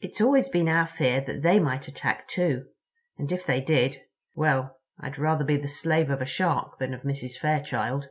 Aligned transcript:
It's 0.00 0.20
always 0.20 0.50
been 0.50 0.68
our 0.68 0.86
fear 0.86 1.22
that 1.22 1.40
they 1.40 1.58
might 1.58 1.88
attack, 1.88 2.28
too: 2.28 2.66
and 3.16 3.32
if 3.32 3.46
they 3.46 3.62
did—well, 3.62 4.78
I'd 5.00 5.16
rather 5.16 5.44
be 5.44 5.56
the 5.56 5.66
slave 5.66 6.10
of 6.10 6.20
a 6.20 6.26
Shark 6.26 6.78
than 6.78 6.92
of 6.92 7.04
Mrs. 7.04 7.38
Fairchild." 7.38 8.10